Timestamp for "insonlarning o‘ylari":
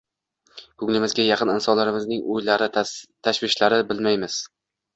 1.57-2.71